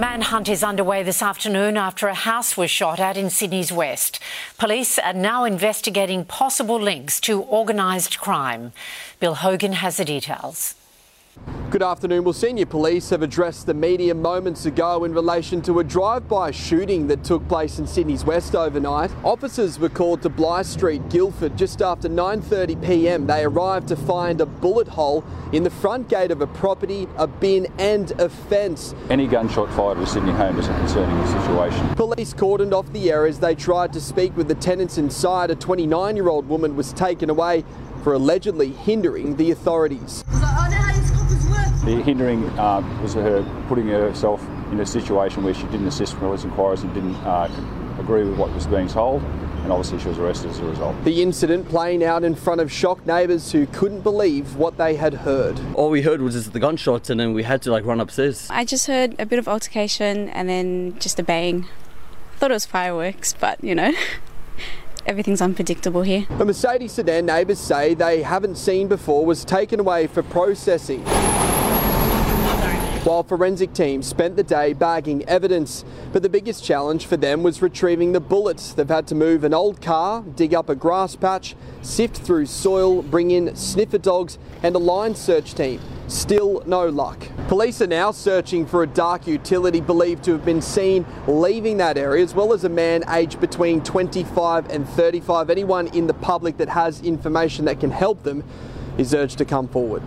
[0.00, 4.18] manhunt is underway this afternoon after a house was shot at in Sydney's West.
[4.56, 8.72] Police are now investigating possible links to organised crime.
[9.20, 10.74] Bill Hogan has the details.
[11.70, 12.24] Good afternoon.
[12.24, 17.06] Well, senior police have addressed the media moments ago in relation to a drive-by shooting
[17.06, 19.12] that took place in Sydney's West overnight.
[19.22, 23.28] Officers were called to Blythe Street, Guildford, just after 9.30pm.
[23.28, 25.22] They arrived to find a bullet hole
[25.52, 28.92] in the front gate of a property, a bin and a fence.
[29.08, 31.88] Any gunshot fired at a Sydney home is a concerning situation.
[31.94, 35.52] Police cordoned off the area as they tried to speak with the tenants inside.
[35.52, 37.62] A 29-year-old woman was taken away
[38.02, 40.24] for allegedly hindering the authorities.
[41.84, 46.22] The hindering uh, was her putting herself in a situation where she didn't assist from
[46.22, 47.48] the police inquiries and didn't uh,
[47.98, 51.04] agree with what was being told, and obviously she was arrested as a result.
[51.04, 55.14] The incident playing out in front of shocked neighbours who couldn't believe what they had
[55.14, 55.60] heard.
[55.74, 58.46] All we heard was just the gunshots, and then we had to like run upstairs.
[58.50, 61.66] I just heard a bit of altercation and then just a bang.
[62.36, 63.92] Thought it was fireworks, but you know.
[65.06, 66.26] Everything's unpredictable here.
[66.38, 71.04] A Mercedes sedan neighbours say they haven't seen before was taken away for processing
[73.04, 75.84] while forensic teams spent the day bagging evidence.
[76.12, 78.72] But the biggest challenge for them was retrieving the bullets.
[78.74, 83.02] They've had to move an old car, dig up a grass patch, sift through soil,
[83.02, 85.80] bring in sniffer dogs and a line search team.
[86.08, 87.26] Still no luck.
[87.50, 91.98] Police are now searching for a dark utility believed to have been seen leaving that
[91.98, 95.50] area, as well as a man aged between 25 and 35.
[95.50, 98.44] Anyone in the public that has information that can help them
[98.98, 100.04] is urged to come forward.